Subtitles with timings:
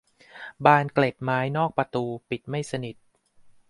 [0.65, 2.95] บานเกล็ดไม้นอกประตูปิดไม่สนิท